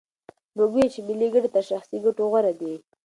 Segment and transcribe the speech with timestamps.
[0.55, 2.73] موږ وویل چې ملي ګټې تر شخصي ګټو غوره دي.